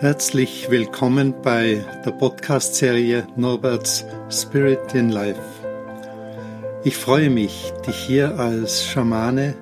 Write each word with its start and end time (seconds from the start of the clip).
Herzlich 0.00 0.70
willkommen 0.70 1.34
bei 1.42 1.84
der 2.04 2.10
Podcast-Serie 2.10 3.26
Norberts 3.36 4.04
Spirit 4.30 4.94
in 4.94 5.08
Life. 5.08 5.40
Ich 6.84 6.96
freue 6.96 7.30
mich, 7.30 7.72
dich 7.86 7.96
hier 7.96 8.38
als 8.38 8.84
Schamane, 8.84 9.54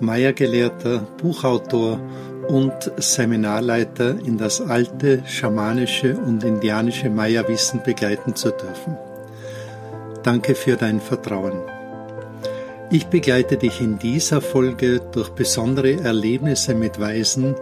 Maya-Gelehrter, 0.00 1.06
Buchautor 1.18 2.00
und 2.48 2.92
Seminarleiter 2.96 4.18
in 4.24 4.38
das 4.38 4.60
alte 4.60 5.22
schamanische 5.26 6.16
und 6.16 6.42
indianische 6.42 7.10
Maya-Wissen 7.10 7.82
begleiten 7.84 8.34
zu 8.34 8.50
dürfen. 8.50 8.96
Danke 10.22 10.54
für 10.54 10.76
dein 10.76 11.00
Vertrauen. 11.00 11.60
Ich 12.90 13.06
begleite 13.06 13.56
dich 13.56 13.80
in 13.80 13.98
dieser 13.98 14.40
Folge 14.40 15.00
durch 15.12 15.30
besondere 15.30 16.00
Erlebnisse 16.00 16.74
mit 16.74 17.00
Weisen, 17.00 17.56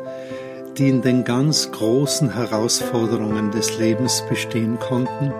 die 0.78 0.88
in 0.88 1.02
den 1.02 1.24
ganz 1.24 1.70
großen 1.70 2.32
Herausforderungen 2.34 3.50
des 3.50 3.78
Lebens 3.78 4.24
bestehen 4.28 4.78
konnten 4.78 5.32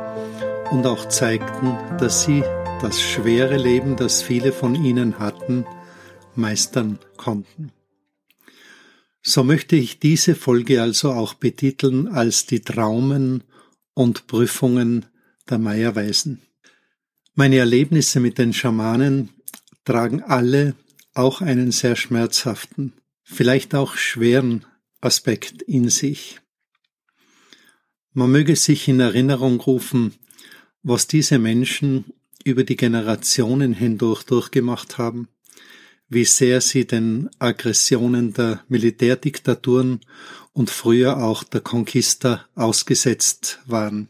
und 0.70 0.86
auch 0.86 1.08
zeigten, 1.08 1.76
dass 1.98 2.24
sie 2.24 2.42
das 2.80 3.00
schwere 3.00 3.56
Leben, 3.56 3.96
das 3.96 4.22
viele 4.22 4.52
von 4.52 4.74
ihnen 4.74 5.18
hatten, 5.18 5.66
meistern 6.36 6.98
konnten. 7.16 7.72
So 9.22 9.42
möchte 9.42 9.76
ich 9.76 9.98
diese 9.98 10.34
Folge 10.34 10.82
also 10.82 11.12
auch 11.12 11.34
betiteln 11.34 12.08
als 12.08 12.46
die 12.46 12.60
Traumen 12.60 13.42
und 13.94 14.26
Prüfungen 14.26 15.06
der 15.48 15.58
Meierweisen. 15.58 16.42
Meine 17.34 17.56
Erlebnisse 17.56 18.20
mit 18.20 18.38
den 18.38 18.52
Schamanen 18.52 19.30
tragen 19.84 20.22
alle 20.22 20.74
auch 21.14 21.40
einen 21.40 21.72
sehr 21.72 21.96
schmerzhaften, 21.96 22.92
vielleicht 23.22 23.74
auch 23.74 23.96
schweren 23.96 24.66
Aspekt 25.04 25.60
in 25.62 25.90
sich. 25.90 26.40
Man 28.12 28.30
möge 28.30 28.56
sich 28.56 28.88
in 28.88 29.00
Erinnerung 29.00 29.60
rufen, 29.60 30.14
was 30.82 31.06
diese 31.06 31.38
Menschen 31.38 32.06
über 32.44 32.64
die 32.64 32.76
Generationen 32.76 33.72
hindurch 33.72 34.22
durchgemacht 34.22 34.96
haben, 34.96 35.28
wie 36.08 36.24
sehr 36.24 36.60
sie 36.60 36.86
den 36.86 37.28
Aggressionen 37.38 38.32
der 38.32 38.64
Militärdiktaturen 38.68 40.00
und 40.52 40.70
früher 40.70 41.22
auch 41.22 41.42
der 41.44 41.60
Conquista 41.60 42.46
ausgesetzt 42.54 43.60
waren. 43.66 44.08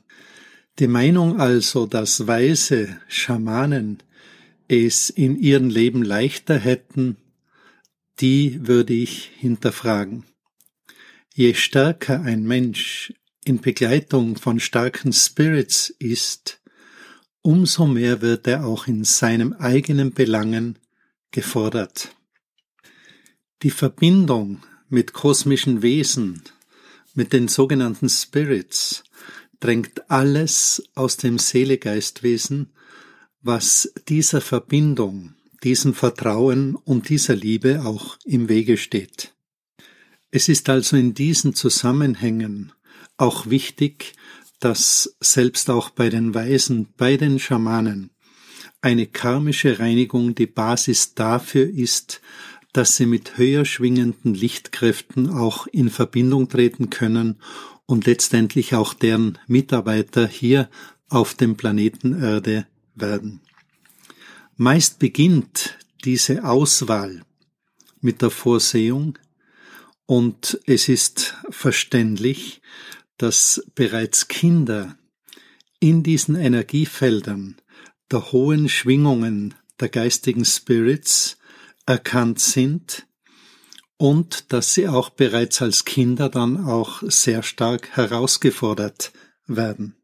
Die 0.79 0.89
Meinung 0.89 1.41
also, 1.41 1.87
dass 1.87 2.27
weise 2.27 3.01
Schamanen 3.09 4.03
es 4.69 5.11
in 5.11 5.37
ihrem 5.37 5.71
Leben 5.71 6.03
leichter 6.03 6.59
hätten, 6.59 7.17
die 8.21 8.67
würde 8.67 8.93
ich 8.93 9.31
hinterfragen. 9.39 10.25
Je 11.37 11.53
stärker 11.55 12.21
ein 12.21 12.45
Mensch 12.45 13.13
in 13.45 13.61
Begleitung 13.61 14.37
von 14.37 14.61
starken 14.61 15.13
Spirits 15.13 15.91
ist, 15.99 16.61
umso 17.43 17.89
mehr 17.89 18.23
wird 18.23 18.47
er 18.47 18.65
auch 18.65 18.87
in 18.87 19.03
seinem 19.03 19.53
eigenen 19.53 20.13
Belangen 20.13 20.79
gefordert. 21.33 22.15
Die 23.65 23.71
Verbindung 23.71 24.63
mit 24.89 25.13
kosmischen 25.13 25.83
Wesen, 25.83 26.45
mit 27.15 27.33
den 27.33 27.49
sogenannten 27.49 28.09
Spirits, 28.09 29.03
drängt 29.59 30.09
alles 30.09 30.85
aus 30.95 31.17
dem 31.17 31.41
Seelegeistwesen, 31.41 32.71
was 33.43 33.93
dieser 34.07 34.41
Verbindung, 34.41 35.35
diesem 35.65 35.95
Vertrauen 35.95 36.77
und 36.77 37.09
dieser 37.09 37.35
Liebe 37.35 37.85
auch 37.85 38.19
im 38.25 38.49
Wege 38.49 38.77
steht. 38.77 39.35
Es 40.37 40.49
ist 40.49 40.69
also 40.69 40.97
in 40.97 41.15
diesen 41.15 41.55
Zusammenhängen 41.55 42.73
auch 43.17 43.51
wichtig, 43.51 44.15
dass 44.59 45.15
selbst 45.21 45.71
auch 45.71 45.91
bei 45.91 46.09
den 46.09 46.35
Weisen, 46.35 46.89
bei 46.97 47.17
den 47.17 47.39
Schamanen, 47.39 48.11
eine 48.81 49.07
karmische 49.07 49.79
Reinigung 49.79 50.35
die 50.35 50.49
Basis 50.49 51.15
dafür 51.15 51.71
ist, 51.71 52.21
dass 52.73 52.97
sie 52.97 53.07
mit 53.07 53.39
höher 53.39 53.65
schwingenden 53.65 54.35
Lichtkräften 54.35 55.31
auch 55.31 55.69
in 55.69 55.89
Verbindung 55.89 56.49
treten 56.49 56.91
können 56.91 57.41
und 57.87 58.05
letztendlich 58.05 58.75
auch 58.75 58.93
deren 58.93 59.39
Mitarbeiter 59.47 60.27
hier 60.27 60.69
auf 61.09 61.35
dem 61.35 61.57
Planeten 61.57 62.21
Erde 62.21 62.67
werden. 62.97 63.41
Meist 64.57 64.99
beginnt 64.99 65.79
diese 66.05 66.43
Auswahl 66.43 67.23
mit 68.01 68.21
der 68.21 68.31
Vorsehung, 68.31 69.17
und 70.07 70.61
es 70.67 70.89
ist 70.89 71.35
verständlich, 71.51 72.61
dass 73.17 73.65
bereits 73.75 74.29
Kinder 74.29 74.97
in 75.81 76.03
diesen 76.03 76.37
Energiefeldern 76.37 77.57
der 78.11 78.33
hohen 78.33 78.69
Schwingungen 78.69 79.55
der 79.81 79.89
geistigen 79.89 80.45
Spirits 80.45 81.39
erkannt 81.87 82.41
sind 82.41 83.07
und 83.97 84.53
dass 84.53 84.75
sie 84.75 84.89
auch 84.89 85.11
bereits 85.11 85.63
als 85.63 85.85
Kinder 85.85 86.29
dann 86.29 86.65
auch 86.65 87.03
sehr 87.07 87.43
stark 87.43 87.97
herausgefordert 87.97 89.13
werden. 89.47 89.97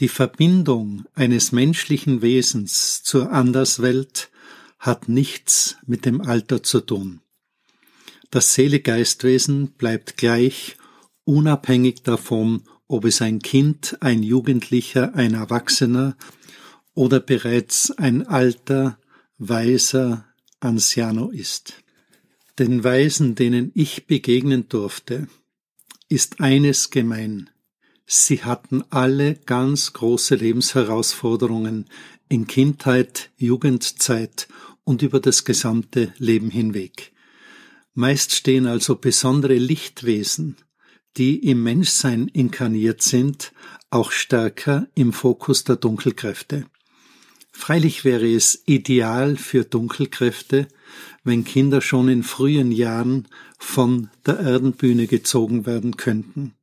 Die 0.00 0.08
Verbindung 0.08 1.04
eines 1.14 1.52
menschlichen 1.52 2.20
Wesens 2.22 3.02
zur 3.02 3.30
Anderswelt 3.30 4.30
hat 4.78 5.08
nichts 5.08 5.76
mit 5.86 6.04
dem 6.04 6.20
Alter 6.20 6.62
zu 6.62 6.80
tun. 6.80 7.20
Das 8.34 8.52
Seele-Geistwesen 8.52 9.74
bleibt 9.74 10.16
gleich, 10.16 10.76
unabhängig 11.22 12.02
davon, 12.02 12.64
ob 12.88 13.04
es 13.04 13.22
ein 13.22 13.38
Kind, 13.38 13.96
ein 14.00 14.24
Jugendlicher, 14.24 15.14
ein 15.14 15.34
Erwachsener 15.34 16.16
oder 16.94 17.20
bereits 17.20 17.92
ein 17.92 18.26
alter, 18.26 18.98
weiser 19.38 20.26
Anciano 20.58 21.30
ist. 21.30 21.84
Den 22.58 22.82
Weisen, 22.82 23.36
denen 23.36 23.70
ich 23.72 24.08
begegnen 24.08 24.68
durfte, 24.68 25.28
ist 26.08 26.40
eines 26.40 26.90
gemein. 26.90 27.50
Sie 28.04 28.42
hatten 28.42 28.82
alle 28.90 29.36
ganz 29.36 29.92
große 29.92 30.34
Lebensherausforderungen 30.34 31.88
in 32.28 32.48
Kindheit, 32.48 33.30
Jugendzeit 33.36 34.48
und 34.82 35.02
über 35.02 35.20
das 35.20 35.44
gesamte 35.44 36.12
Leben 36.18 36.50
hinweg. 36.50 37.13
Meist 37.94 38.32
stehen 38.32 38.66
also 38.66 38.96
besondere 38.96 39.54
Lichtwesen, 39.54 40.56
die 41.16 41.36
im 41.48 41.62
Menschsein 41.62 42.26
inkarniert 42.26 43.02
sind, 43.02 43.52
auch 43.90 44.10
stärker 44.10 44.88
im 44.96 45.12
Fokus 45.12 45.62
der 45.62 45.76
Dunkelkräfte. 45.76 46.66
Freilich 47.52 48.04
wäre 48.04 48.26
es 48.26 48.64
ideal 48.66 49.36
für 49.36 49.64
Dunkelkräfte, 49.64 50.66
wenn 51.22 51.44
Kinder 51.44 51.80
schon 51.80 52.08
in 52.08 52.24
frühen 52.24 52.72
Jahren 52.72 53.28
von 53.58 54.10
der 54.26 54.40
Erdenbühne 54.40 55.06
gezogen 55.06 55.64
werden 55.64 55.96
könnten. 55.96 56.54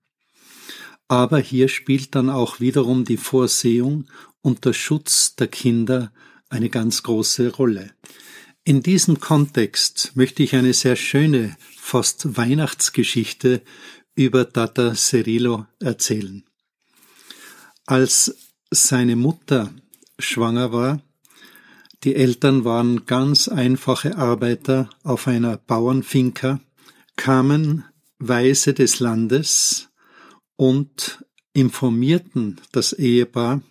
Aber 1.07 1.39
hier 1.39 1.69
spielt 1.69 2.13
dann 2.13 2.29
auch 2.29 2.59
wiederum 2.59 3.05
die 3.05 3.17
Vorsehung 3.17 4.05
und 4.41 4.65
der 4.65 4.73
Schutz 4.73 5.35
der 5.37 5.47
Kinder 5.47 6.11
eine 6.49 6.69
ganz 6.69 7.03
große 7.03 7.53
Rolle. 7.53 7.91
In 8.63 8.83
diesem 8.83 9.19
Kontext 9.19 10.11
möchte 10.13 10.43
ich 10.43 10.55
eine 10.55 10.73
sehr 10.73 10.95
schöne, 10.95 11.57
fast 11.75 12.37
Weihnachtsgeschichte 12.37 13.63
über 14.13 14.47
Tata 14.53 14.93
Cerilo 14.93 15.65
erzählen. 15.79 16.43
Als 17.87 18.35
seine 18.69 19.15
Mutter 19.15 19.73
schwanger 20.19 20.71
war, 20.71 21.01
die 22.03 22.15
Eltern 22.15 22.63
waren 22.63 23.07
ganz 23.07 23.47
einfache 23.47 24.17
Arbeiter 24.17 24.91
auf 25.03 25.27
einer 25.27 25.57
Bauernfinca, 25.57 26.59
kamen 27.15 27.83
Weise 28.19 28.75
des 28.75 28.99
Landes 28.99 29.89
und 30.55 31.25
informierten 31.53 32.61
das 32.71 32.93
Ehepaar, 32.93 33.61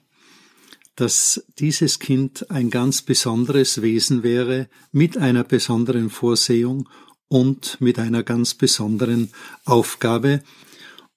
dass 1.01 1.43
dieses 1.59 1.99
Kind 1.99 2.51
ein 2.51 2.69
ganz 2.69 3.01
besonderes 3.01 3.81
Wesen 3.81 4.23
wäre, 4.23 4.69
mit 4.93 5.17
einer 5.17 5.45
besonderen 5.45 6.11
Vorsehung 6.11 6.91
und 7.29 7.81
mit 7.81 7.99
einer 7.99 8.23
ganz 8.23 8.55
besonderen 8.55 9.33
Aufgabe, 9.65 10.43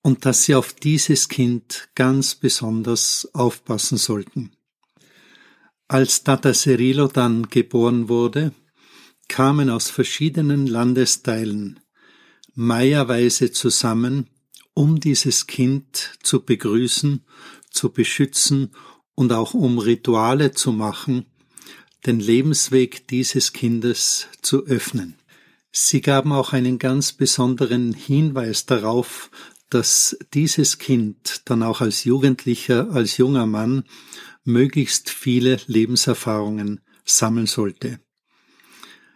und 0.01 0.25
dass 0.25 0.43
sie 0.43 0.55
auf 0.55 0.71
dieses 0.71 1.27
Kind 1.27 1.89
ganz 1.95 2.35
besonders 2.35 3.29
aufpassen 3.33 3.97
sollten. 3.97 4.51
Als 5.89 6.23
Tata 6.23 6.53
Cerilo 6.53 7.07
dann 7.07 7.49
geboren 7.49 8.07
wurde, 8.07 8.53
kamen 9.27 9.69
aus 9.69 9.89
verschiedenen 9.89 10.65
Landesteilen 10.67 11.79
Meierweise 12.53 13.51
zusammen, 13.51 14.29
um 14.73 14.99
dieses 14.99 15.47
Kind 15.47 16.17
zu 16.23 16.43
begrüßen, 16.43 17.25
zu 17.69 17.91
beschützen 17.91 18.71
und 19.15 19.33
auch 19.33 19.53
um 19.53 19.77
Rituale 19.77 20.51
zu 20.51 20.71
machen, 20.71 21.25
den 22.05 22.19
Lebensweg 22.19 23.07
dieses 23.07 23.53
Kindes 23.53 24.27
zu 24.41 24.65
öffnen. 24.65 25.15
Sie 25.71 26.01
gaben 26.01 26.31
auch 26.31 26.53
einen 26.53 26.77
ganz 26.77 27.13
besonderen 27.13 27.93
Hinweis 27.93 28.65
darauf, 28.65 29.31
dass 29.69 30.17
dieses 30.33 30.77
Kind 30.77 31.41
dann 31.45 31.63
auch 31.63 31.81
als 31.81 32.03
Jugendlicher, 32.03 32.91
als 32.91 33.17
junger 33.17 33.47
Mann 33.47 33.85
möglichst 34.43 35.09
viele 35.09 35.59
Lebenserfahrungen 35.65 36.81
sammeln 37.05 37.47
sollte. 37.47 37.99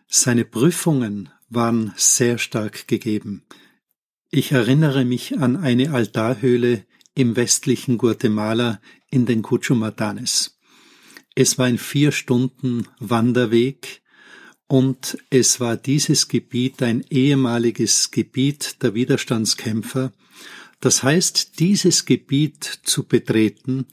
Seine 0.07 0.45
Prüfungen 0.45 1.29
waren 1.49 1.93
sehr 1.95 2.37
stark 2.37 2.87
gegeben. 2.87 3.43
Ich 4.29 4.51
erinnere 4.51 5.05
mich 5.05 5.37
an 5.37 5.57
eine 5.57 5.91
Altarhöhle 5.91 6.85
im 7.17 7.35
westlichen 7.35 7.97
Guatemala 7.97 8.79
in 9.09 9.25
den 9.25 9.41
Cuchumatanes. 9.41 10.59
Es 11.33 11.57
war 11.57 11.65
ein 11.65 11.79
vier 11.79 12.11
Stunden 12.11 12.87
Wanderweg 12.99 14.03
und 14.67 15.17
es 15.31 15.59
war 15.59 15.77
dieses 15.77 16.27
Gebiet 16.27 16.83
ein 16.83 17.03
ehemaliges 17.09 18.11
Gebiet 18.11 18.83
der 18.83 18.93
Widerstandskämpfer. 18.93 20.11
Das 20.79 21.01
heißt, 21.01 21.59
dieses 21.59 22.05
Gebiet 22.05 22.63
zu 22.83 23.07
betreten 23.07 23.87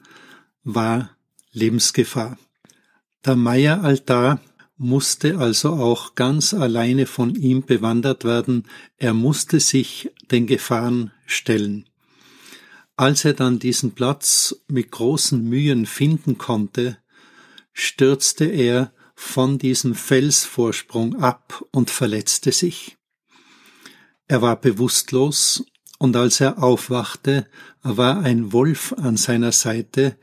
war 0.62 1.16
Lebensgefahr. 1.50 2.36
Der 3.24 3.36
Maya-Altar 3.36 4.38
musste 4.76 5.38
also 5.38 5.70
auch 5.70 6.14
ganz 6.14 6.52
alleine 6.52 7.06
von 7.06 7.34
ihm 7.34 7.62
bewandert 7.62 8.24
werden, 8.24 8.64
er 8.98 9.14
musste 9.14 9.60
sich 9.60 10.10
den 10.30 10.46
Gefahren 10.46 11.10
stellen. 11.24 11.88
Als 12.96 13.24
er 13.24 13.32
dann 13.32 13.58
diesen 13.58 13.92
Platz 13.92 14.54
mit 14.68 14.90
großen 14.92 15.42
Mühen 15.42 15.86
finden 15.86 16.38
konnte, 16.38 16.98
stürzte 17.72 18.44
er 18.44 18.92
von 19.16 19.58
diesem 19.58 19.94
Felsvorsprung 19.94 21.20
ab 21.20 21.64
und 21.72 21.90
verletzte 21.90 22.52
sich. 22.52 22.96
Er 24.26 24.42
war 24.42 24.60
bewusstlos, 24.60 25.64
und 25.98 26.16
als 26.16 26.40
er 26.40 26.62
aufwachte, 26.62 27.46
war 27.82 28.20
ein 28.20 28.52
Wolf 28.52 28.92
an 28.92 29.16
seiner 29.16 29.52
Seite, 29.52 30.18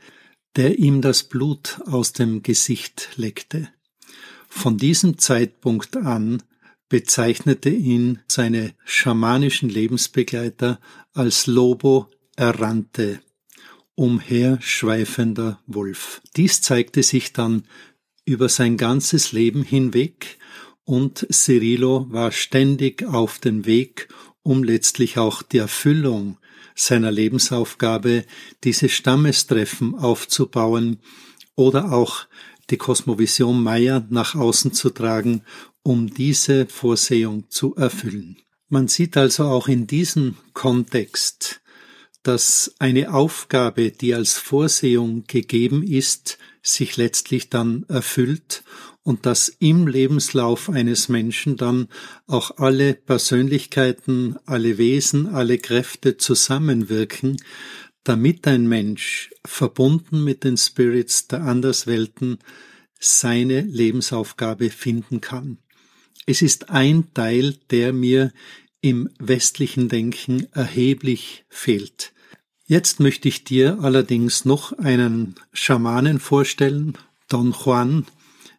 der 0.56 0.78
ihm 0.78 1.00
das 1.00 1.24
Blut 1.24 1.80
aus 1.86 2.12
dem 2.12 2.42
Gesicht 2.42 3.10
leckte. 3.16 3.68
Von 4.48 4.76
diesem 4.76 5.18
Zeitpunkt 5.18 5.96
an 5.96 6.42
bezeichnete 6.88 7.70
ihn 7.70 8.20
seine 8.28 8.74
schamanischen 8.84 9.70
Lebensbegleiter 9.70 10.78
als 11.14 11.46
Lobo 11.46 12.10
errannte, 12.36 13.20
umherschweifender 13.94 15.60
Wolf. 15.66 16.22
Dies 16.36 16.60
zeigte 16.62 17.02
sich 17.02 17.32
dann 17.32 17.64
über 18.24 18.48
sein 18.48 18.76
ganzes 18.76 19.32
Leben 19.32 19.62
hinweg 19.62 20.38
und 20.84 21.26
Cirilo 21.32 22.06
war 22.10 22.32
ständig 22.32 23.04
auf 23.04 23.38
dem 23.38 23.66
Weg, 23.66 24.08
um 24.42 24.64
letztlich 24.64 25.18
auch 25.18 25.42
die 25.42 25.58
Erfüllung 25.58 26.38
seiner 26.74 27.10
Lebensaufgabe, 27.10 28.24
diese 28.64 28.88
Stammestreffen 28.88 29.94
aufzubauen 29.94 30.98
oder 31.54 31.92
auch 31.92 32.26
die 32.70 32.76
Kosmovision 32.76 33.62
Maya 33.62 34.04
nach 34.08 34.34
außen 34.34 34.72
zu 34.72 34.90
tragen, 34.90 35.42
um 35.82 36.12
diese 36.12 36.66
Vorsehung 36.66 37.50
zu 37.50 37.74
erfüllen. 37.76 38.38
Man 38.68 38.88
sieht 38.88 39.16
also 39.16 39.44
auch 39.44 39.68
in 39.68 39.86
diesem 39.86 40.36
Kontext, 40.54 41.61
dass 42.22 42.74
eine 42.78 43.12
Aufgabe, 43.12 43.90
die 43.90 44.14
als 44.14 44.34
Vorsehung 44.34 45.24
gegeben 45.26 45.82
ist, 45.82 46.38
sich 46.62 46.96
letztlich 46.96 47.50
dann 47.50 47.84
erfüllt 47.88 48.62
und 49.02 49.26
dass 49.26 49.48
im 49.48 49.88
Lebenslauf 49.88 50.70
eines 50.70 51.08
Menschen 51.08 51.56
dann 51.56 51.88
auch 52.26 52.58
alle 52.58 52.94
Persönlichkeiten, 52.94 54.36
alle 54.46 54.78
Wesen, 54.78 55.26
alle 55.26 55.58
Kräfte 55.58 56.16
zusammenwirken, 56.16 57.36
damit 58.04 58.46
ein 58.46 58.68
Mensch, 58.68 59.30
verbunden 59.44 60.22
mit 60.22 60.44
den 60.44 60.56
Spirits 60.56 61.26
der 61.26 61.42
Anderswelten, 61.42 62.38
seine 63.00 63.62
Lebensaufgabe 63.62 64.70
finden 64.70 65.20
kann. 65.20 65.58
Es 66.26 66.40
ist 66.40 66.70
ein 66.70 67.12
Teil, 67.14 67.56
der 67.70 67.92
mir 67.92 68.32
im 68.80 69.08
westlichen 69.18 69.88
Denken 69.88 70.46
erheblich 70.52 71.44
fehlt. 71.48 72.11
Jetzt 72.72 73.00
möchte 73.00 73.28
ich 73.28 73.44
dir 73.44 73.80
allerdings 73.82 74.46
noch 74.46 74.72
einen 74.78 75.34
Schamanen 75.52 76.18
vorstellen, 76.18 76.96
Don 77.28 77.52
Juan, 77.52 78.06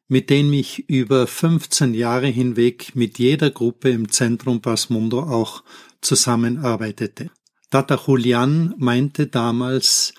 mit 0.07 0.29
dem 0.29 0.53
ich 0.53 0.87
über 0.87 1.25
15 1.25 1.95
Jahre 1.95 2.27
hinweg 2.27 2.95
mit 2.95 3.17
jeder 3.17 3.49
Gruppe 3.49 3.89
im 3.89 4.09
Zentrum 4.09 4.61
Pasmundo 4.61 5.23
auch 5.23 5.63
zusammenarbeitete. 6.01 7.31
Tata 7.71 7.99
Julian 8.05 8.75
meinte 8.77 9.25
damals, 9.25 10.13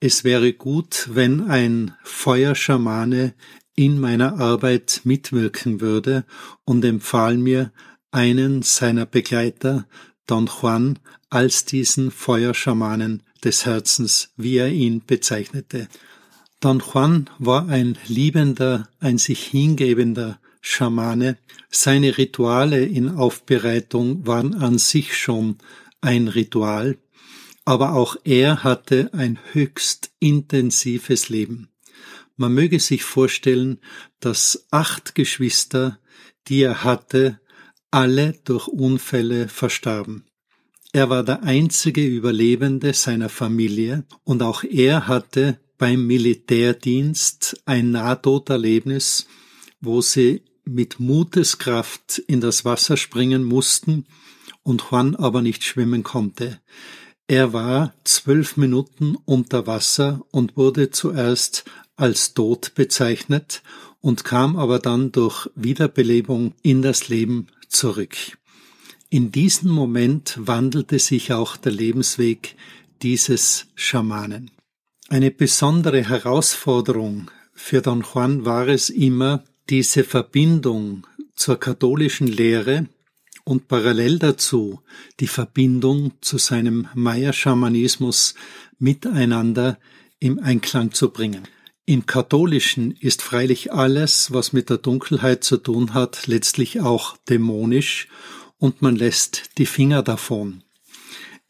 es 0.00 0.24
wäre 0.24 0.54
gut, 0.54 1.10
wenn 1.12 1.42
ein 1.42 1.94
Feuerschamane 2.02 3.34
in 3.76 4.00
meiner 4.00 4.40
Arbeit 4.40 5.02
mitwirken 5.04 5.82
würde 5.82 6.24
und 6.64 6.82
empfahl 6.82 7.36
mir 7.36 7.72
einen 8.10 8.62
seiner 8.62 9.04
Begleiter, 9.04 9.86
Don 10.26 10.46
Juan, 10.46 10.98
als 11.28 11.66
diesen 11.66 12.10
Feuerschamanen 12.10 13.22
des 13.44 13.66
Herzens, 13.66 14.30
wie 14.36 14.56
er 14.56 14.70
ihn 14.70 15.02
bezeichnete. 15.04 15.88
Don 16.60 16.80
Juan 16.80 17.28
war 17.38 17.68
ein 17.68 17.98
liebender, 18.06 18.88
ein 18.98 19.18
sich 19.18 19.44
hingebender 19.44 20.40
Schamane. 20.60 21.36
Seine 21.68 22.16
Rituale 22.16 22.84
in 22.84 23.10
Aufbereitung 23.10 24.26
waren 24.26 24.54
an 24.54 24.78
sich 24.78 25.16
schon 25.16 25.58
ein 26.00 26.28
Ritual, 26.28 26.96
aber 27.64 27.92
auch 27.92 28.16
er 28.24 28.64
hatte 28.64 29.10
ein 29.12 29.38
höchst 29.52 30.10
intensives 30.20 31.28
Leben. 31.28 31.68
Man 32.36 32.54
möge 32.54 32.80
sich 32.80 33.04
vorstellen, 33.04 33.78
dass 34.20 34.66
acht 34.70 35.14
Geschwister, 35.14 35.98
die 36.48 36.62
er 36.62 36.82
hatte, 36.82 37.40
alle 37.90 38.32
durch 38.44 38.66
Unfälle 38.66 39.48
verstarben. 39.48 40.24
Er 40.94 41.10
war 41.10 41.24
der 41.24 41.42
einzige 41.42 42.06
Überlebende 42.06 42.92
seiner 42.92 43.28
Familie 43.28 44.04
und 44.22 44.44
auch 44.44 44.62
er 44.62 45.08
hatte 45.08 45.58
beim 45.76 46.06
Militärdienst 46.06 47.60
ein 47.64 47.90
Nahtoderlebnis, 47.90 49.26
wo 49.80 50.00
sie 50.00 50.42
mit 50.64 51.00
Muteskraft 51.00 52.18
in 52.28 52.40
das 52.40 52.64
Wasser 52.64 52.96
springen 52.96 53.42
mussten 53.42 54.06
und 54.62 54.84
Juan 54.88 55.16
aber 55.16 55.42
nicht 55.42 55.64
schwimmen 55.64 56.04
konnte. 56.04 56.60
Er 57.26 57.52
war 57.52 57.92
zwölf 58.04 58.56
Minuten 58.56 59.16
unter 59.24 59.66
Wasser 59.66 60.24
und 60.30 60.56
wurde 60.56 60.92
zuerst 60.92 61.64
als 61.96 62.34
tot 62.34 62.76
bezeichnet 62.76 63.64
und 64.00 64.22
kam 64.22 64.56
aber 64.56 64.78
dann 64.78 65.10
durch 65.10 65.50
Wiederbelebung 65.56 66.54
in 66.62 66.82
das 66.82 67.08
Leben 67.08 67.48
zurück. 67.68 68.16
In 69.14 69.30
diesem 69.30 69.70
Moment 69.70 70.34
wandelte 70.40 70.98
sich 70.98 71.32
auch 71.32 71.56
der 71.56 71.70
Lebensweg 71.70 72.56
dieses 73.00 73.68
Schamanen. 73.76 74.50
Eine 75.08 75.30
besondere 75.30 76.08
Herausforderung 76.08 77.30
für 77.52 77.80
Don 77.80 78.02
Juan 78.02 78.44
war 78.44 78.66
es 78.66 78.90
immer, 78.90 79.44
diese 79.70 80.02
Verbindung 80.02 81.06
zur 81.36 81.60
katholischen 81.60 82.26
Lehre 82.26 82.88
und 83.44 83.68
parallel 83.68 84.18
dazu 84.18 84.80
die 85.20 85.28
Verbindung 85.28 86.14
zu 86.20 86.38
seinem 86.38 86.88
Maya-Schamanismus 86.94 88.34
miteinander 88.80 89.78
im 90.18 90.40
Einklang 90.40 90.90
zu 90.90 91.10
bringen. 91.10 91.46
Im 91.86 92.06
Katholischen 92.06 92.90
ist 92.90 93.22
freilich 93.22 93.72
alles, 93.72 94.32
was 94.32 94.52
mit 94.52 94.70
der 94.70 94.78
Dunkelheit 94.78 95.44
zu 95.44 95.58
tun 95.58 95.94
hat, 95.94 96.26
letztlich 96.26 96.80
auch 96.80 97.16
dämonisch 97.28 98.08
und 98.64 98.80
man 98.80 98.96
lässt 98.96 99.58
die 99.58 99.66
Finger 99.66 100.02
davon. 100.02 100.62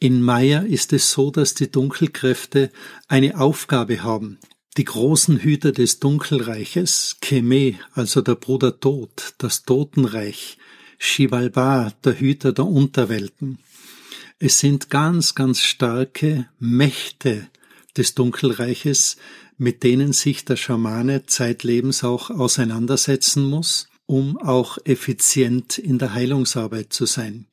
In 0.00 0.21
Maya 0.21 0.62
ist 0.62 0.92
es 0.92 1.12
so, 1.12 1.30
dass 1.30 1.54
die 1.54 1.71
Dunkelkräfte 1.71 2.73
eine 3.06 3.38
Aufgabe 3.38 4.02
haben, 4.02 4.40
die 4.76 4.83
großen 4.83 5.38
Hüter 5.38 5.71
des 5.71 6.00
Dunkelreiches, 6.00 7.18
Keme, 7.21 7.78
also 7.92 8.21
der 8.21 8.35
Bruder 8.35 8.80
Tod, 8.80 9.35
das 9.38 9.62
Totenreich, 9.62 10.59
Shivalba, 10.99 11.92
der 12.04 12.18
Hüter 12.18 12.52
der 12.52 12.66
Unterwelten. 12.66 13.61
Es 14.40 14.59
sind 14.59 14.90
ganz, 14.90 15.37
ganz 15.37 15.61
starke 15.61 16.49
Mächte 16.59 17.47
des 17.97 18.16
Dunkelreiches, 18.16 19.18
mit 19.56 19.85
denen 19.85 20.12
sich 20.12 20.44
der 20.47 20.56
Schamane 20.56 21.26
zeitlebens 21.26 22.02
auch 22.02 22.30
auseinandersetzen 22.30 23.49
muss, 23.49 23.87
um 24.07 24.37
auch 24.37 24.79
effizient 24.85 25.79
in 25.79 25.99
der 25.99 26.15
Heilungsarbeit 26.15 26.93
zu 26.93 27.07
sein. 27.07 27.47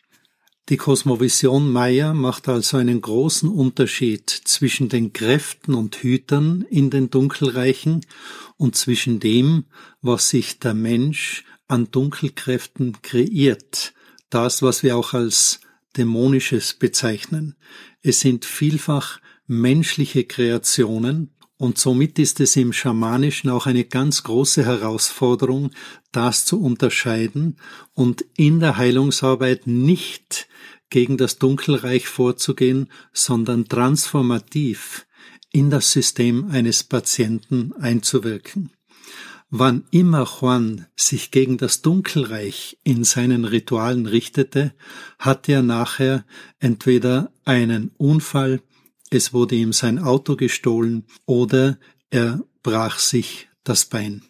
Die 0.70 0.78
Kosmovision 0.78 1.72
Maya 1.72 2.14
macht 2.14 2.48
also 2.48 2.78
einen 2.78 3.02
großen 3.02 3.50
Unterschied 3.50 4.30
zwischen 4.30 4.90
den 4.90 5.12
Kräften 5.12 5.74
und 5.74 5.98
Hütern 5.98 6.66
in 6.70 6.90
den 6.90 7.10
Dunkelreichen 7.10 8.06
und 8.58 8.76
zwischen 8.76 9.20
dem, 9.20 9.66
was 10.02 10.30
sich 10.30 10.60
der 10.60 10.74
Mensch 10.74 11.44
an 11.68 11.90
Dunkelkräften 11.92 13.02
kreiert, 13.02 13.94
das, 14.30 14.62
was 14.62 14.84
wir 14.84 14.96
auch 14.96 15.14
als 15.14 15.60
Dämonisches 15.98 16.76
bezeichnen. 16.76 17.56
Es 18.02 18.22
sind 18.22 18.46
vielfach 18.46 19.20
menschliche 19.48 20.24
Kreationen 20.24 21.34
und 21.62 21.78
somit 21.78 22.18
ist 22.18 22.40
es 22.40 22.56
im 22.56 22.74
Schamanischen 22.74 23.52
auch 23.52 23.68
eine 23.68 23.84
ganz 23.84 24.24
große 24.24 24.66
Herausforderung, 24.66 25.70
das 26.12 26.44
zu 26.44 26.60
unterscheiden 26.60 27.58
und 27.94 28.26
in 28.36 28.60
der 28.60 28.78
Heilungsarbeit 28.78 29.68
nicht 29.68 30.48
gegen 30.90 31.18
das 31.18 31.38
Dunkelreich 31.38 32.08
vorzugehen, 32.08 32.90
sondern 33.14 33.68
transformativ 33.68 35.06
in 35.52 35.70
das 35.70 35.92
System 35.92 36.50
eines 36.50 36.84
Patienten 36.84 37.74
einzuwirken. 37.74 38.72
Wann 39.52 39.84
immer 39.92 40.26
Juan 40.26 40.88
sich 40.96 41.30
gegen 41.30 41.58
das 41.58 41.84
Dunkelreich 41.84 42.80
in 42.84 43.04
seinen 43.04 43.46
Ritualen 43.46 44.08
richtete, 44.08 44.74
hatte 45.20 45.52
er 45.52 45.62
nachher 45.62 46.26
entweder 46.58 47.32
einen 47.46 47.92
Unfall, 47.98 48.64
es 49.12 49.34
wurde 49.34 49.56
ihm 49.56 49.74
sein 49.74 50.00
Auto 50.00 50.36
gestohlen 50.36 51.06
oder 51.26 51.78
er 52.10 52.44
brach 52.64 52.98
sich 52.98 53.50
das 53.64 53.86
Bein. 53.86 54.24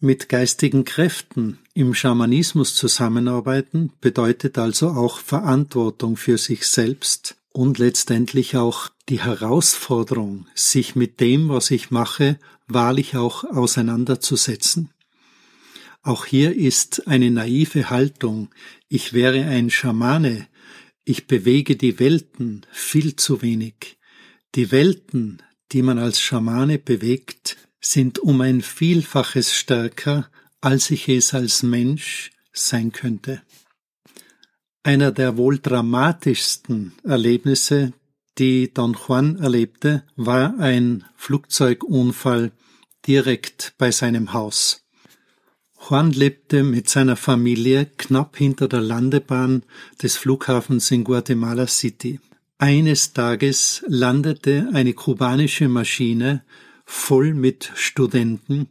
Mit 0.00 0.28
geistigen 0.28 0.84
Kräften 0.84 1.58
im 1.74 1.92
Schamanismus 1.92 2.74
zusammenarbeiten 2.76 3.92
bedeutet 4.00 4.58
also 4.58 4.90
auch 4.90 5.18
Verantwortung 5.18 6.16
für 6.16 6.38
sich 6.38 6.66
selbst 6.66 7.36
und 7.50 7.78
letztendlich 7.78 8.56
auch 8.56 8.90
die 9.08 9.20
Herausforderung, 9.20 10.46
sich 10.54 10.94
mit 10.94 11.20
dem, 11.20 11.48
was 11.48 11.70
ich 11.70 11.90
mache, 11.90 12.38
wahrlich 12.66 13.16
auch 13.16 13.44
auseinanderzusetzen. 13.44 14.90
Auch 16.02 16.26
hier 16.26 16.54
ist 16.54 17.08
eine 17.08 17.30
naive 17.30 17.90
Haltung, 17.90 18.50
ich 18.88 19.14
wäre 19.14 19.44
ein 19.46 19.70
Schamane, 19.70 20.46
ich 21.04 21.26
bewege 21.26 21.76
die 21.76 21.98
Welten 21.98 22.66
viel 22.72 23.16
zu 23.16 23.42
wenig. 23.42 23.98
Die 24.54 24.70
Welten, 24.70 25.42
die 25.72 25.82
man 25.82 25.98
als 25.98 26.20
Schamane 26.20 26.78
bewegt, 26.78 27.56
sind 27.80 28.18
um 28.18 28.40
ein 28.40 28.62
Vielfaches 28.62 29.54
stärker, 29.54 30.30
als 30.60 30.90
ich 30.90 31.08
es 31.08 31.34
als 31.34 31.62
Mensch 31.62 32.30
sein 32.52 32.92
könnte. 32.92 33.42
Einer 34.82 35.12
der 35.12 35.36
wohl 35.36 35.58
dramatischsten 35.58 36.92
Erlebnisse, 37.04 37.92
die 38.38 38.72
Don 38.72 38.94
Juan 38.94 39.38
erlebte, 39.38 40.04
war 40.16 40.58
ein 40.58 41.04
Flugzeugunfall 41.16 42.52
direkt 43.06 43.74
bei 43.78 43.90
seinem 43.90 44.32
Haus. 44.32 44.83
Juan 45.86 46.12
lebte 46.12 46.62
mit 46.62 46.88
seiner 46.88 47.14
Familie 47.14 47.84
knapp 47.98 48.38
hinter 48.38 48.68
der 48.68 48.80
Landebahn 48.80 49.64
des 50.02 50.16
Flughafens 50.16 50.90
in 50.90 51.04
Guatemala 51.04 51.66
City. 51.66 52.20
Eines 52.56 53.12
Tages 53.12 53.84
landete 53.86 54.70
eine 54.72 54.94
kubanische 54.94 55.68
Maschine 55.68 56.42
voll 56.86 57.34
mit 57.34 57.70
Studenten 57.74 58.68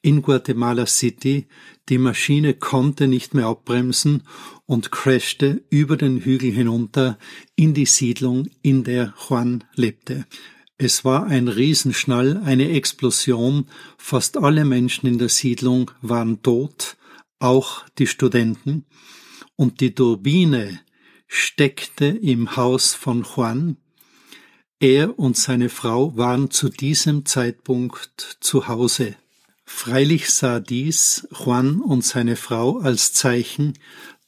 in 0.00 0.22
Guatemala 0.22 0.86
City. 0.86 1.48
Die 1.88 1.98
Maschine 1.98 2.54
konnte 2.54 3.08
nicht 3.08 3.34
mehr 3.34 3.46
abbremsen 3.46 4.22
und 4.64 4.92
crashte 4.92 5.64
über 5.70 5.96
den 5.96 6.20
Hügel 6.20 6.52
hinunter 6.52 7.18
in 7.56 7.74
die 7.74 7.86
Siedlung, 7.86 8.48
in 8.62 8.84
der 8.84 9.12
Juan 9.28 9.64
lebte. 9.74 10.24
Es 10.76 11.04
war 11.04 11.26
ein 11.26 11.46
Riesenschnall, 11.46 12.42
eine 12.44 12.70
Explosion, 12.70 13.68
fast 13.96 14.36
alle 14.36 14.64
Menschen 14.64 15.06
in 15.06 15.18
der 15.18 15.28
Siedlung 15.28 15.92
waren 16.02 16.42
tot, 16.42 16.96
auch 17.38 17.84
die 17.98 18.08
Studenten, 18.08 18.84
und 19.54 19.80
die 19.80 19.94
Turbine 19.94 20.80
steckte 21.28 22.06
im 22.06 22.56
Haus 22.56 22.94
von 22.94 23.22
Juan. 23.22 23.76
Er 24.80 25.16
und 25.16 25.36
seine 25.36 25.68
Frau 25.68 26.16
waren 26.16 26.50
zu 26.50 26.68
diesem 26.68 27.24
Zeitpunkt 27.24 28.38
zu 28.40 28.66
Hause. 28.66 29.14
Freilich 29.64 30.30
sah 30.30 30.58
dies 30.58 31.28
Juan 31.30 31.80
und 31.80 32.04
seine 32.04 32.34
Frau 32.34 32.78
als 32.78 33.12
Zeichen, 33.12 33.74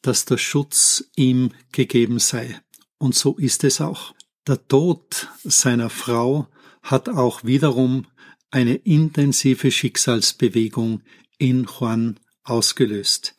dass 0.01 0.25
der 0.25 0.39
Schutz 0.39 1.11
ihm 1.17 1.51
gegeben 1.73 2.21
sei. 2.21 2.61
Und 2.99 3.17
so 3.17 3.37
ist 3.37 3.65
es 3.65 3.81
auch. 3.81 4.16
Der 4.47 4.69
Tod 4.69 5.29
seiner 5.43 5.91
Frau 5.91 6.47
hat 6.81 7.09
auch 7.09 7.43
wiederum 7.43 8.07
eine 8.53 8.77
intensive 8.77 9.73
Schicksalsbewegung 9.73 11.03
in 11.37 11.65
Juan 11.65 12.21
ausgelöst. 12.45 13.35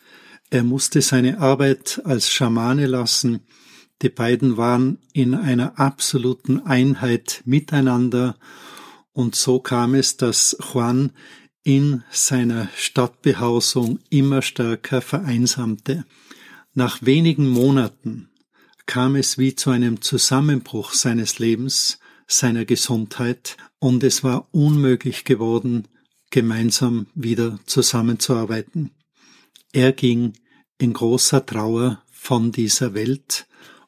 Er 0.49 0.63
musste 0.63 1.01
seine 1.01 1.39
Arbeit 1.39 2.01
als 2.03 2.29
Schamane 2.29 2.87
lassen. 2.87 3.39
Die 4.01 4.09
beiden 4.09 4.57
waren 4.57 4.99
in 5.13 5.33
einer 5.33 5.79
absoluten 5.79 6.59
Einheit 6.65 7.41
miteinander 7.45 8.35
und 9.13 9.33
so 9.33 9.61
kam 9.61 9.95
es, 9.95 10.17
dass 10.17 10.57
Juan 10.59 11.13
in 11.63 12.03
seiner 12.11 12.67
Stadtbehausung 12.75 13.99
immer 14.09 14.41
stärker 14.41 15.01
vereinsamte. 15.01 16.03
Nach 16.73 16.99
wenigen 17.01 17.47
Monaten 17.47 18.29
kam 18.87 19.15
es 19.15 19.37
wie 19.37 19.53
zu 19.53 19.69
einem 19.69 20.01
Zusammenbruch 20.01 20.93
seines 20.93 21.37
Lebens, 21.37 21.99
seiner 22.25 22.65
Gesundheit, 22.65 23.57
und 23.79 24.03
es 24.03 24.23
war 24.23 24.47
unmöglich 24.51 25.23
geworden, 25.23 25.87
gemeinsam 26.31 27.05
wieder 27.13 27.59
zusammenzuarbeiten. 27.65 28.91
Er 29.71 29.91
ging 29.91 30.33
in 30.79 30.93
großer 30.93 31.45
Trauer 31.45 32.01
von 32.11 32.51
dieser 32.51 32.95
Welt, 32.95 33.45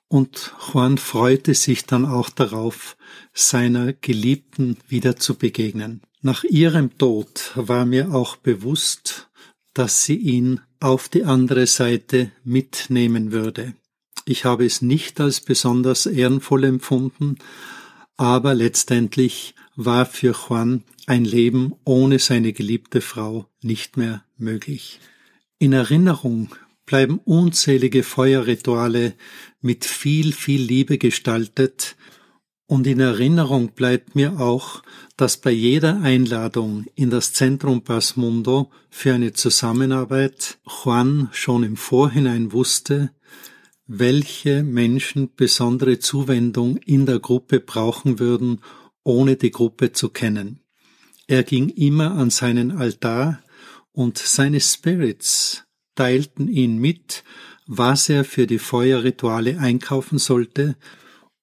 und 0.08 0.54
Juan 0.68 0.98
freute 0.98 1.54
sich 1.54 1.86
dann 1.86 2.06
auch 2.06 2.30
darauf, 2.30 2.98
seiner 3.34 3.94
Geliebten 3.94 4.78
wieder 4.88 5.16
zu 5.16 5.36
begegnen. 5.36 6.02
Nach 6.22 6.44
ihrem 6.44 6.98
Tod 6.98 7.52
war 7.56 7.86
mir 7.86 8.14
auch 8.14 8.36
bewusst, 8.36 9.30
dass 9.74 10.04
sie 10.04 10.18
ihn 10.18 10.62
auf 10.80 11.10
die 11.10 11.24
andere 11.24 11.68
Seite 11.68 12.32
mitnehmen 12.44 13.32
würde. 13.32 13.76
Ich 14.30 14.46
habe 14.46 14.64
es 14.64 14.84
nicht 14.84 15.20
als 15.20 15.42
besonders 15.42 16.06
ehrenvoll 16.06 16.64
empfunden, 16.66 17.40
aber 18.16 18.54
letztendlich 18.54 19.56
war 19.76 20.06
für 20.06 20.36
Juan 20.36 20.84
ein 21.08 21.26
Leben 21.26 21.74
ohne 21.84 22.20
seine 22.20 22.54
geliebte 22.54 23.02
Frau 23.02 23.48
nicht 23.64 23.98
mehr 23.98 24.24
möglich. 24.38 25.00
In 25.58 25.74
Erinnerung 25.74 26.54
bleiben 26.86 27.20
unzählige 27.26 28.04
Feuerrituale 28.04 29.16
mit 29.62 29.84
viel, 29.84 30.32
viel 30.32 30.62
Liebe 30.62 31.00
gestaltet, 31.00 31.96
und 32.68 32.86
in 32.86 33.00
Erinnerung 33.00 33.72
bleibt 33.72 34.14
mir 34.14 34.40
auch, 34.40 34.84
dass 35.18 35.38
bei 35.38 35.50
jeder 35.50 36.02
Einladung 36.02 36.86
in 36.94 37.10
das 37.10 37.34
Zentrum 37.34 37.82
Pasmundo 37.82 38.70
für 38.92 39.16
eine 39.16 39.34
Zusammenarbeit 39.34 40.60
Juan 40.68 41.30
schon 41.32 41.64
im 41.64 41.78
Vorhinein 41.78 42.54
wusste, 42.54 43.10
welche 43.92 44.62
Menschen 44.62 45.32
besondere 45.36 45.98
Zuwendung 45.98 46.78
in 46.78 47.08
der 47.08 47.20
Gruppe 47.20 47.60
brauchen 47.60 48.20
würden, 48.20 48.62
ohne 49.04 49.36
die 49.36 49.50
Gruppe 49.50 49.92
zu 49.94 50.10
kennen. 50.10 50.60
Er 51.26 51.42
ging 51.42 51.70
immer 51.70 52.12
an 52.12 52.30
seinen 52.30 52.72
Altar 52.72 53.42
und 53.92 54.20
seine 54.20 54.60
Spirits 54.60 55.64
teilten 55.96 56.48
ihn 56.48 56.78
mit, 56.78 57.24
was 57.66 58.10
er 58.10 58.26
für 58.26 58.46
die 58.46 58.60
Feuerrituale 58.60 59.58
einkaufen 59.58 60.20
sollte 60.20 60.76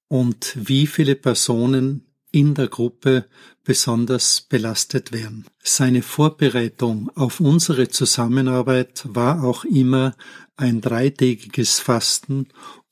und 0.07 0.53
wie 0.55 0.87
viele 0.87 1.15
Personen 1.15 2.05
in 2.31 2.53
der 2.53 2.69
Gruppe 2.69 3.25
besonders 3.65 4.39
belastet 4.41 5.11
werden. 5.11 5.45
Seine 5.61 6.01
Vorbereitung 6.01 7.09
auf 7.15 7.41
unsere 7.41 7.89
Zusammenarbeit 7.89 9.03
war 9.09 9.43
auch 9.43 9.65
immer 9.65 10.15
ein 10.57 10.81
dreitägiges 10.81 11.79
Fasten, 11.79 12.47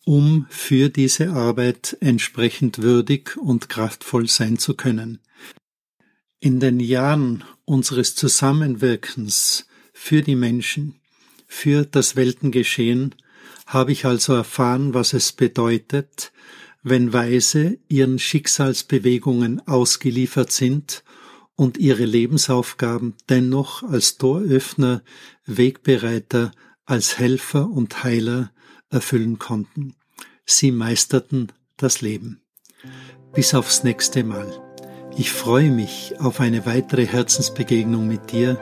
um 0.06 0.46
für 0.50 0.90
diese 0.90 1.32
Arbeit 1.32 1.98
entsprechend 2.00 2.80
würdig 2.82 3.36
und 3.38 3.70
kraftvoll 3.70 4.30
sein 4.30 4.58
zu 4.58 4.76
können. 4.76 5.20
In 6.40 6.60
den 6.60 6.80
Jahren 6.80 7.44
unseres 7.66 8.16
Zusammenwirkens 8.16 9.68
für 9.94 10.22
die 10.22 10.36
Menschen, 10.36 11.00
für 11.48 11.86
das 11.86 12.16
Weltengeschehen, 12.16 13.16
habe 13.66 13.92
ich 13.92 14.06
also 14.06 14.34
erfahren, 14.34 14.94
was 14.94 15.14
es 15.14 15.32
bedeutet, 15.32 16.32
wenn 16.84 17.14
Weise 17.14 17.80
ihren 17.88 18.20
Schicksalsbewegungen 18.20 19.68
ausgeliefert 19.68 20.52
sind 20.52 21.04
und 21.56 21.80
ihre 21.80 22.06
Lebensaufgaben 22.06 23.16
dennoch 23.28 23.82
als 23.82 24.18
Toröffner, 24.20 25.02
Wegbereiter, 25.48 26.52
als 26.86 27.18
Helfer 27.18 27.70
und 27.70 28.04
Heiler 28.04 28.52
erfüllen 28.90 29.40
konnten. 29.40 29.96
Sie 30.46 30.72
meisterten 30.72 31.52
das 31.78 32.02
Leben. 32.02 32.42
Bis 33.34 33.54
aufs 33.54 33.84
nächste 33.84 34.24
Mal. 34.24 34.62
Ich 35.18 35.32
freue 35.32 35.72
mich 35.72 36.14
auf 36.20 36.40
eine 36.40 36.66
weitere 36.66 37.06
Herzensbegegnung 37.06 38.08
mit 38.08 38.32
dir. 38.32 38.60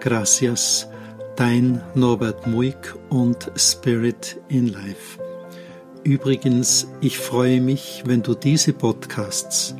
Gracias 0.00 0.88
Dein 1.36 1.80
Norbert 1.94 2.46
Muick 2.46 2.94
und 3.08 3.50
Spirit 3.56 4.38
in 4.48 4.68
Life. 4.68 5.18
Übrigens, 6.04 6.88
ich 7.00 7.18
freue 7.18 7.60
mich, 7.60 8.02
wenn 8.04 8.22
du 8.22 8.34
diese 8.34 8.72
Podcasts 8.72 9.74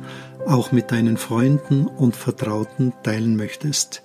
auch 0.47 0.71
mit 0.71 0.91
deinen 0.91 1.17
Freunden 1.17 1.85
und 1.85 2.15
Vertrauten 2.15 2.93
teilen 3.03 3.35
möchtest. 3.35 4.01